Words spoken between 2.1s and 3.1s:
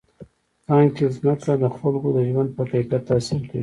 د ژوند په کیفیت